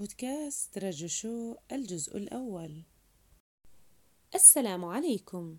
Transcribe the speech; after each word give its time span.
بودكاست 0.00 0.78
رجو 0.78 1.06
شو 1.06 1.54
الجزء 1.72 2.16
الأول. 2.16 2.82
السلام 4.34 4.84
عليكم. 4.84 5.56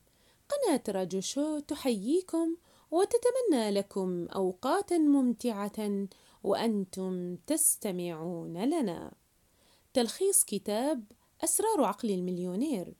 قناة 0.49 0.83
رجو 0.89 1.19
شو 1.19 1.59
تحييكم 1.59 2.57
وتتمنى 2.91 3.71
لكم 3.71 4.27
أوقاتا 4.27 4.97
ممتعة 4.97 6.07
وأنتم 6.43 7.35
تستمعون 7.35 8.57
لنا. 8.57 9.13
تلخيص 9.93 10.43
كتاب 10.43 11.03
أسرار 11.43 11.83
عقل 11.83 12.11
المليونير. 12.11 12.93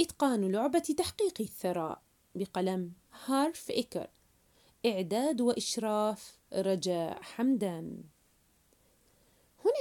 إتقان 0.00 0.52
لعبة 0.52 0.78
تحقيق 0.98 1.40
الثراء 1.40 2.02
بقلم 2.34 2.92
هارف 3.24 3.70
إيكر. 3.70 4.10
إعداد 4.86 5.40
وإشراف 5.40 6.38
رجاء 6.52 7.22
حمدان. 7.22 8.04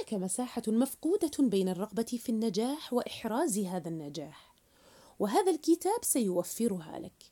هناك 0.10 0.24
مساحة 0.24 0.62
مفقودة 0.68 1.32
بين 1.40 1.70
الرغبة 1.70 2.04
في 2.04 2.30
النجاح 2.30 2.94
وإحراز 2.94 3.60
هذا 3.60 3.90
النجاح، 3.90 4.56
وهذا 5.20 5.52
الكتاب 5.52 6.04
سيوفرها 6.04 7.00
لك. 7.00 7.32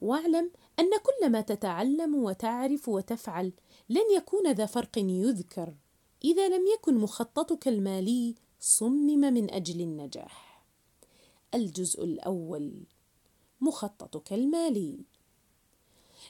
واعلم 0.00 0.50
أن 0.78 0.90
كل 0.90 1.30
ما 1.30 1.40
تتعلم 1.40 2.14
وتعرف 2.14 2.88
وتفعل 2.88 3.52
لن 3.88 4.16
يكون 4.16 4.52
ذا 4.52 4.66
فرق 4.66 4.98
يذكر 4.98 5.74
إذا 6.24 6.48
لم 6.48 6.66
يكن 6.74 6.98
مخططك 6.98 7.68
المالي 7.68 8.34
صمم 8.60 9.20
من 9.20 9.50
أجل 9.50 9.80
النجاح. 9.80 10.64
الجزء 11.54 12.04
الأول 12.04 12.86
مخططك 13.60 14.32
المالي 14.32 15.04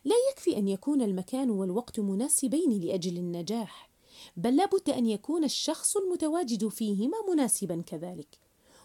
لا 0.05 0.17
يكفي 0.31 0.57
أن 0.57 0.69
يكون 0.69 1.03
المكان 1.03 1.51
والوقت 1.51 2.01
مناسبين 2.01 2.81
لأجل 2.81 3.19
النجاح 3.19 3.92
بل 4.37 4.57
لابد 4.57 4.91
أن 4.91 5.07
يكون 5.07 5.45
الشخص 5.45 5.97
المتواجد 5.97 6.69
فيهما 6.69 7.17
مناسبا 7.33 7.83
كذلك. 7.87 8.39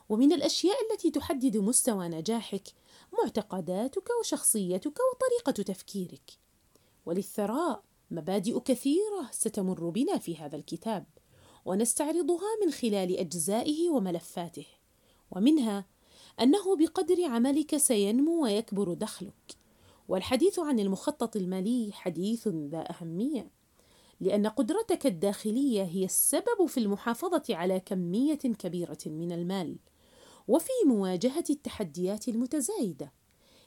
ومن 0.09 0.33
الأشياء 0.33 0.75
التي 0.91 1.11
تحدد 1.11 1.57
مستوى 1.57 2.07
نجاحك 2.07 2.63
معتقداتك 3.13 4.09
وشخصيتك 4.19 4.97
وطريقة 4.99 5.63
تفكيرك. 5.63 6.31
وللثراء 7.05 7.83
مبادئ 8.11 8.59
كثيرة 8.59 9.29
ستمر 9.31 9.89
بنا 9.89 10.17
في 10.17 10.37
هذا 10.37 10.55
الكتاب 10.55 11.05
ونستعرضها 11.65 12.65
من 12.65 12.71
خلال 12.71 13.17
أجزائه 13.17 13.89
وملفاته. 13.89 14.65
ومنها 15.31 15.85
أنه 16.41 16.75
بقدر 16.75 17.23
عملك 17.23 17.77
سينمو 17.77 18.43
ويكبر 18.43 18.93
دخلك. 18.93 19.57
والحديث 20.07 20.59
عن 20.59 20.79
المخطط 20.79 21.35
المالي 21.35 21.89
حديث 21.93 22.47
ذا 22.47 22.91
أهمية. 22.91 23.51
لأن 24.19 24.47
قدرتك 24.47 25.05
الداخلية 25.05 25.83
هي 25.83 26.05
السبب 26.05 26.65
في 26.67 26.79
المحافظة 26.79 27.43
على 27.49 27.79
كمية 27.79 28.35
كبيرة 28.35 28.97
من 29.05 29.31
المال. 29.31 29.77
وفي 30.47 30.71
مواجهة 30.85 31.43
التحديات 31.49 32.27
المتزايدة 32.27 33.13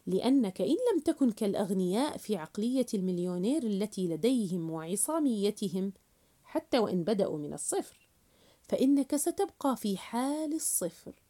لأنك 0.07 0.61
إن 0.61 0.77
لم 0.95 1.01
تكن 1.05 1.31
كالأغنياء 1.31 2.17
في 2.17 2.37
عقلية 2.37 2.87
المليونير 2.95 3.63
التي 3.63 4.09
لديهم 4.09 4.71
وعصاميتهم 4.71 5.93
حتى 6.45 6.79
وإن 6.79 7.05
بدأوا 7.05 7.39
من 7.39 7.53
الصفر 7.53 8.09
فإنك 8.63 9.17
ستبقى 9.17 9.77
في 9.77 9.97
حال 9.97 10.55
الصفر. 10.55 11.23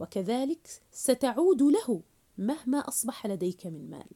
وكذلك 0.00 0.68
ستعود 0.92 1.62
له 1.62 2.02
مهما 2.38 2.78
أصبح 2.78 3.26
لديك 3.26 3.66
من 3.66 3.90
مال. 3.90 4.10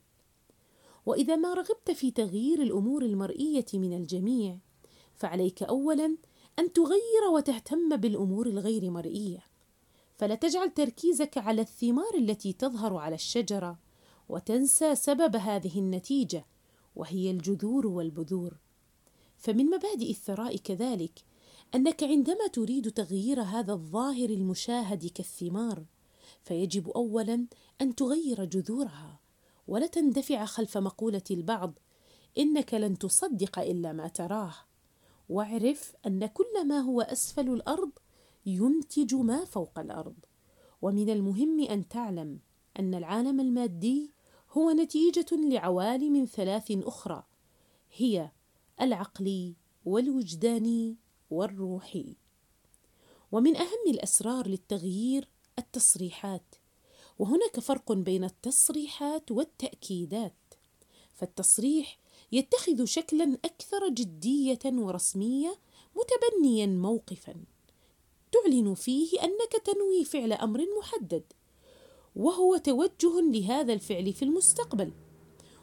وإذا 1.08 1.36
ما 1.36 1.54
رغبت 1.54 1.90
في 1.90 2.10
تغيير 2.10 2.62
الأمور 2.62 3.02
المرئية 3.02 3.64
من 3.74 3.96
الجميع 3.96 4.58
فعليك 5.14 5.62
اولا 5.62 6.16
أن 6.58 6.72
تغير 6.72 7.24
وتهتم 7.32 7.96
بالأمور 7.96 8.46
الغير 8.46 8.90
مرئية. 8.90 9.44
فلا 10.16 10.34
تجعل 10.34 10.70
تركيزك 10.70 11.38
على 11.38 11.60
الثمار 11.62 12.14
التي 12.14 12.52
تظهر 12.52 12.96
على 12.96 13.14
الشجرة 13.14 13.78
وتنسى 14.28 14.94
سبب 14.94 15.36
هذه 15.36 15.78
النتيجة 15.78 16.46
وهي 16.96 17.30
الجذور 17.30 17.86
والبذور. 17.86 18.58
فمن 19.36 19.66
مبادئ 19.66 20.10
الثراء 20.10 20.56
كذلك 20.56 21.24
أنك 21.74 22.02
عندما 22.02 22.46
تريد 22.52 22.90
تغيير 22.90 23.42
هذا 23.42 23.72
الظاهر 23.72 24.30
المشاهد 24.30 25.06
كالثمار 25.06 25.84
فيجب 26.42 26.88
اولا 26.88 27.46
أن 27.80 27.94
تغير 27.94 28.44
جذورها. 28.44 29.27
ولا 29.68 29.86
تندفع 29.86 30.44
خلف 30.44 30.78
مقولة 30.78 31.22
البعض 31.30 31.78
إنك 32.38 32.74
لن 32.74 32.98
تصدق 32.98 33.58
إلا 33.58 33.92
ما 33.92 34.08
تراه. 34.08 34.54
واعرف 35.28 35.92
أن 36.06 36.26
كل 36.26 36.66
ما 36.66 36.78
هو 36.78 37.00
أسفل 37.00 37.48
الأرض 37.48 37.90
ينتج 38.46 39.14
ما 39.14 39.44
فوق 39.44 39.78
الأرض. 39.78 40.16
ومن 40.82 41.10
المهم 41.10 41.60
أن 41.60 41.88
تعلم 41.88 42.40
أن 42.78 42.94
العالم 42.94 43.40
المادي 43.40 44.10
هو 44.50 44.70
نتيجة 44.70 45.26
لعوالم 45.32 46.24
ثلاث 46.24 46.70
أخرى 46.70 47.24
هي 47.96 48.30
العقلي 48.80 49.56
والوجداني 49.84 50.96
والروحي 51.30 52.16
ومن 53.32 53.56
أهم 53.56 53.84
الأسرار 53.88 54.48
للتغيير 54.48 55.28
التصريحات 55.58 56.54
وهناك 57.18 57.60
فرق 57.60 57.92
بين 57.92 58.24
التصريحات 58.24 59.30
والتأكيدات. 59.30 60.34
فالتصريح 61.14 61.98
يتخذ 62.32 62.84
شكلا 62.84 63.38
أكثر 63.44 63.88
جدية 63.88 64.58
ورسمية 64.64 65.58
متبنيا 65.96 66.66
موقفا. 66.66 67.34
تعلن 68.32 68.74
فيه 68.74 69.22
أنك 69.22 69.62
تنوي 69.64 70.04
فعل 70.04 70.32
أمر 70.32 70.64
محدد 70.78 71.24
وهو 72.16 72.56
توجه 72.56 73.20
لهذا 73.20 73.72
الفعل 73.72 74.12
في 74.12 74.24
المستقبل. 74.24 74.92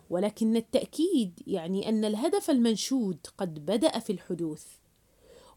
ولكن 0.10 0.56
التأكيد 0.56 1.40
يعني 1.48 1.90
أن 1.90 2.06
الهدف 2.06 2.50
المنشود 2.50 3.18
قد 3.38 3.66
بدأ 3.66 4.00
في 4.00 4.14
الحدوث. 4.14 4.66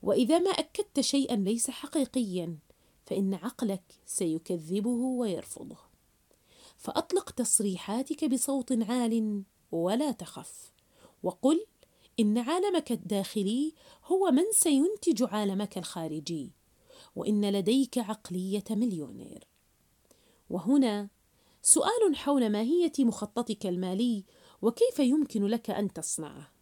وإذا 0.02 0.38
ما 0.38 0.50
أكدت 0.50 1.00
شيئا 1.00 1.36
ليس 1.36 1.70
حقيقيا 1.70 2.58
فإن 3.06 3.34
عقلك 3.34 3.82
سيكذبه 4.06 4.90
ويرفضه. 4.90 5.87
فأطلق 6.78 7.30
تصريحاتك 7.30 8.24
بصوت 8.24 8.72
عال 8.72 9.42
ولا 9.72 10.10
تخف. 10.10 10.72
وقل 11.22 11.66
إن 12.20 12.38
عالمك 12.38 12.92
الداخلي 12.92 13.74
هو 14.04 14.30
من 14.30 14.44
سينتج 14.52 15.22
عالمك 15.22 15.78
الخارجي 15.78 16.52
وإن 17.16 17.52
لديك 17.52 17.98
عقلية 17.98 18.64
مليونير. 18.70 19.48
وهنا 20.50 21.08
سؤال 21.62 22.16
حول 22.16 22.50
ماهية 22.50 22.92
مخططك 22.98 23.66
المالي 23.66 24.24
وكيف 24.62 24.98
يمكن 24.98 25.46
لك 25.46 25.70
أن 25.70 25.92
تصنعه. 25.92 26.52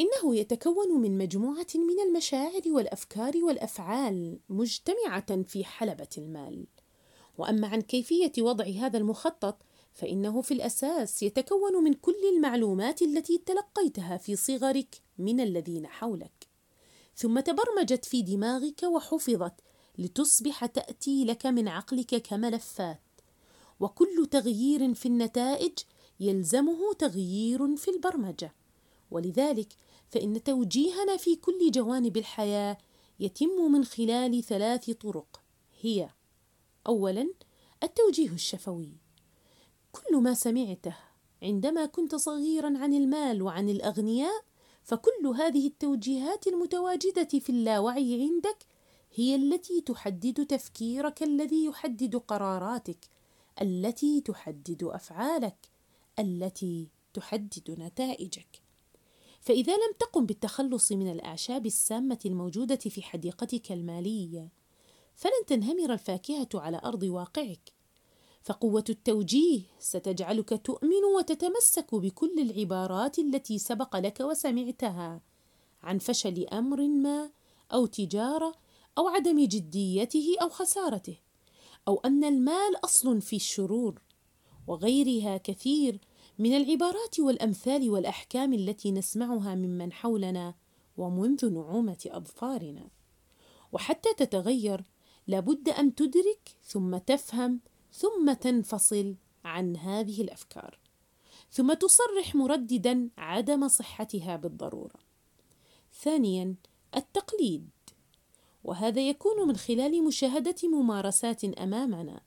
إنه 0.00 0.36
يتكون 0.36 1.00
من 1.00 1.18
مجموعة 1.18 1.66
من 1.74 2.00
المشاعر 2.08 2.62
والأفكار 2.66 3.36
والأفعال 3.36 4.38
مجتمعة 4.48 5.42
في 5.42 5.64
حلبة 5.64 6.08
المال. 6.18 6.66
وأما 7.38 7.68
عن 7.68 7.80
كيفية 7.80 8.32
وضع 8.38 8.64
هذا 8.64 8.98
المخطط 8.98 9.62
فإنه 9.92 10.42
في 10.42 10.54
الأساس 10.54 11.22
يتكون 11.22 11.84
من 11.84 11.92
كل 11.92 12.30
المعلومات 12.36 13.02
التي 13.02 13.38
تلقيتها 13.38 14.16
في 14.16 14.36
صغرك 14.36 15.02
من 15.18 15.40
الذين 15.40 15.86
حولك. 15.86 16.48
ثم 17.16 17.40
تبرمجت 17.40 18.04
في 18.04 18.22
دماغك 18.22 18.82
وحفظت 18.82 19.54
لتصبح 19.98 20.66
تاتي 20.66 21.24
لك 21.24 21.46
من 21.46 21.68
عقلك 21.68 22.14
كملفات. 22.14 23.00
وكل 23.80 24.26
تغيير 24.30 24.94
في 24.94 25.06
النتائج 25.06 25.72
يلزمه 26.20 26.92
تغيير 26.98 27.76
في 27.76 27.90
البرمجة. 27.90 28.54
ولذلك 29.10 29.72
فإن 30.10 30.42
توجيهنا 30.42 31.16
في 31.16 31.36
كل 31.36 31.70
جوانب 31.70 32.16
الحياة 32.16 32.78
يتم 33.20 33.72
من 33.72 33.84
خلال 33.84 34.42
ثلاث 34.42 34.90
طرق. 34.90 35.42
هي 35.80 36.08
اولا 36.86 37.34
التوجيه 37.82 38.30
الشفوي. 38.30 38.92
كل 39.92 40.16
ما 40.16 40.34
سمعته 40.34 40.96
عندما 41.42 41.86
كنت 41.86 42.14
صغيرا 42.14 42.78
عن 42.78 42.94
المال 42.94 43.42
وعن 43.42 43.68
الأغنياء 43.68 44.44
فكل 44.82 45.26
هذه 45.36 45.66
التوجيهات 45.66 46.46
المتواجدة 46.46 47.24
في 47.38 47.50
اللاوعي 47.50 48.22
عندك 48.22 48.66
هي 49.14 49.34
التي 49.34 49.80
تحدد 49.80 50.46
تفكيرك 50.46 51.22
الذي 51.22 51.64
يحدد 51.64 52.16
قراراتك 52.16 52.98
التي 53.62 54.20
تحدد 54.20 54.84
أفعالك 54.84 55.68
التي 56.18 56.88
تحدد 57.14 57.70
نتائجك. 57.78 58.62
فإذا 59.40 59.72
لم 59.72 59.92
تقم 59.98 60.26
بالتخلص 60.26 60.92
من 60.92 61.12
الأعشاب 61.12 61.66
السامة 61.66 62.18
الموجودة 62.26 62.76
في 62.76 63.02
حديقتك 63.02 63.72
المالية 63.72 64.61
فلن 65.22 65.46
تنهمر 65.46 65.92
الفاكهة 65.92 66.48
على 66.54 66.80
أرض 66.84 67.02
واقعك. 67.02 67.72
فقوة 68.42 68.84
التوجيه 68.88 69.62
ستجعلك 69.78 70.60
تؤمن 70.64 71.04
وتتمسك 71.16 71.94
بكل 71.94 72.38
العبارات 72.38 73.18
التي 73.18 73.58
سبق 73.58 73.96
لك 73.96 74.20
وسمعتها 74.20 75.20
عن 75.82 75.98
فشل 75.98 76.46
أمر 76.52 76.88
ما 76.88 77.30
أو 77.72 77.86
تجارة 77.86 78.54
أو 78.98 79.08
عدم 79.08 79.44
جديته 79.44 80.36
أو 80.42 80.48
خسارته 80.48 81.16
أو 81.88 82.00
أن 82.04 82.24
المال 82.24 82.84
أصل 82.84 83.20
في 83.20 83.36
الشرور 83.36 84.02
وغيرها 84.66 85.36
كثير 85.36 86.00
من 86.38 86.56
العبارات 86.56 87.20
والأمثال 87.20 87.90
والأحكام 87.90 88.52
التي 88.54 88.92
نسمعها 88.92 89.54
ممن 89.54 89.92
حولنا 89.92 90.54
ومنذ 90.96 91.50
نعومة 91.50 92.04
أظفارنا. 92.06 92.88
وحتى 93.72 94.14
تتغير 94.14 94.84
لابد 95.26 95.68
أن 95.68 95.94
تدرك 95.94 96.56
ثم 96.64 96.96
تفهم 96.96 97.60
ثم 97.92 98.32
تنفصل 98.32 99.14
عن 99.44 99.76
هذه 99.76 100.22
الأفكار 100.22 100.82
ثم 101.52 101.72
تصرح 101.72 102.34
مرددا 102.34 103.10
عدم 103.18 103.68
صحتها 103.68 104.36
بالضرورة. 104.36 104.94
ثانيا 106.02 106.54
التقليد. 106.96 107.70
وهذا 108.64 109.08
يكون 109.08 109.48
من 109.48 109.56
خلال 109.56 110.04
مشاهدة 110.04 110.54
ممارسات 110.64 111.44
أمامنا 111.44 112.20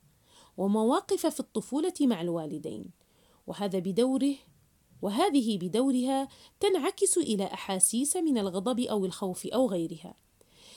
ومواقف 0.56 1.26
في 1.26 1.40
الطفولة 1.40 1.92
مع 2.00 2.20
الوالدين. 2.20 2.90
وهذا 3.46 3.78
بدوره 3.78 4.34
وهذه 5.02 5.58
بدورها 5.58 6.28
تنعكس 6.60 7.18
إلى 7.18 7.44
أحاسيس 7.44 8.16
من 8.16 8.38
الغضب 8.38 8.80
أو 8.80 9.04
الخوف 9.04 9.46
أو 9.46 9.68
غيرها. 9.68 10.14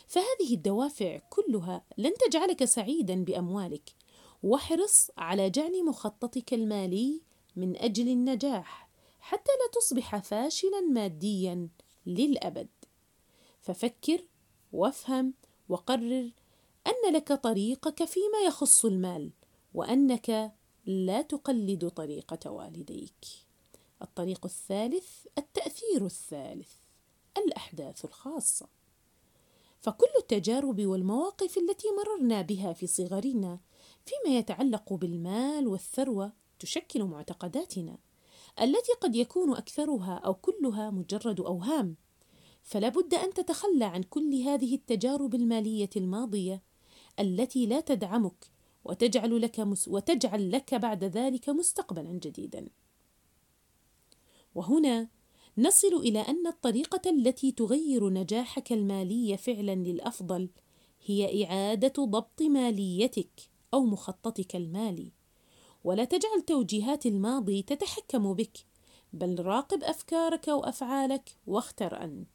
فهذه 0.10 0.54
الدوافع 0.54 1.20
كلها 1.30 1.84
لن 1.98 2.14
تجعلك 2.14 2.66
سعيدا 2.66 3.24
بأموالك. 3.24 3.96
واحرص 4.44 5.12
على 5.18 5.50
جعل 5.50 5.86
مخططك 5.86 6.54
المالي 6.54 7.22
من 7.56 7.78
أجل 7.78 8.08
النجاح 8.08 8.90
حتى 9.20 9.52
لا 9.52 9.80
تصبح 9.80 10.18
فاشلا 10.18 10.82
ماديا 10.82 11.70
للأبد. 12.06 12.68
ففكر 13.62 14.24
وافهم 14.74 15.34
وقرر 15.70 16.32
أن 16.88 17.14
لك 17.14 17.34
طريقك 17.34 18.04
فيما 18.04 18.40
يخص 18.48 18.86
المال 18.86 19.32
وأنك 19.74 20.54
لا 20.86 21.22
تقلد 21.22 21.90
طريقة 21.90 22.52
والديك. 22.52 23.26
الطريق 24.02 24.46
الثالث 24.46 25.26
التأثير 25.38 26.06
الثالث 26.06 26.72
الأحداث 27.38 28.06
الخاصة. 28.06 28.79
فكل 29.82 30.08
التجارب 30.20 30.86
والمواقف 30.86 31.58
التي 31.58 31.88
مررنا 31.98 32.42
بها 32.42 32.74
في 32.74 32.88
صغرنا 32.88 33.60
فيما 34.06 34.38
يتعلق 34.38 34.94
بالمال 34.94 35.68
والثروة 35.68 36.34
تشكل 36.60 37.04
معتقداتنا 37.04 37.98
التي 38.62 38.92
قد 39.02 39.16
يكون 39.16 39.56
أكثرها 39.56 40.14
أو 40.14 40.34
كلها 40.34 40.90
مجرد 40.90 41.40
أوهام. 41.40 41.96
فلا 42.64 42.90
بد 42.90 43.14
أن 43.14 43.34
تتخلى 43.34 43.86
عن 43.86 44.04
كل 44.04 44.36
هذه 44.36 44.76
التجارب 44.76 45.36
المالية 45.36 45.90
الماضية 45.96 46.62
التي 47.20 47.66
لا 47.66 47.80
تدعمك 47.80 48.52
وتجعل 48.86 49.42
لك 49.42 49.60
مس 49.60 49.88
وتجعل 49.88 50.52
لك 50.52 50.76
بعد 50.76 51.04
ذلك 51.04 51.50
مستقبلا 51.50 52.12
جديدا. 52.12 52.68
وهنا 54.56 55.08
نصل 55.58 55.94
إلى 55.96 56.20
أن 56.20 56.48
الطريقة 56.48 57.10
التي 57.10 57.52
تغير 57.52 58.10
نجاحك 58.10 58.74
المالي 58.74 59.38
فعلا 59.38 59.76
للأفضل 59.76 60.50
هي 61.06 61.46
إعادة 61.46 62.06
ضبط 62.06 62.42
ماليتك 62.42 63.42
أو 63.74 63.86
مخططك 63.86 64.56
المالي. 64.56 65.12
ولا 65.84 66.04
تجعل 66.04 66.42
توجيهات 66.48 67.06
الماضي 67.06 67.62
تتحكم 67.62 68.34
بك 68.34 68.58
بل 69.14 69.46
راقب 69.46 69.84
أفكارك 69.84 70.48
وأفعالك 70.48 71.30
واختر 71.48 72.04
أنت. 72.04 72.28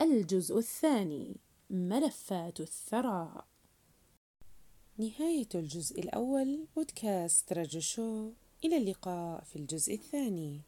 الجزء 0.00 0.58
الثاني 0.58 1.36
ملفات 1.70 2.60
الثراء. 2.60 3.46
نهاية 4.98 5.48
الجزء 5.54 6.00
الأول 6.00 6.66
بودكاست 6.76 7.52
رجو 7.52 7.80
شو. 7.80 8.30
إلى 8.64 8.76
اللقاء 8.76 9.44
في 9.44 9.56
الجزء 9.56 9.94
الثاني. 9.94 10.60